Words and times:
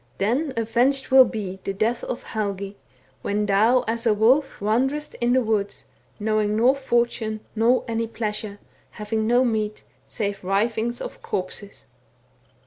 Then 0.17 0.51
avenged 0.57 1.11
will 1.11 1.25
be 1.25 1.59
The 1.63 1.73
death 1.73 2.03
of 2.03 2.23
Helgi, 2.23 2.75
When 3.21 3.45
thou, 3.45 3.81
as 3.87 4.07
a 4.07 4.15
wolf, 4.15 4.57
t 4.57 4.65
Wanderest 4.65 5.13
in 5.21 5.33
the 5.33 5.43
woods. 5.43 5.85
Knowing 6.19 6.57
nor 6.57 6.75
fortune 6.75 7.41
Nor 7.55 7.85
any 7.87 8.07
pleasure. 8.07 8.57
Having 8.97 9.27
no 9.27 9.45
meat, 9.45 9.83
Save 10.07 10.43
rivings 10.43 11.01
of 11.01 11.21
corpses. 11.21 11.85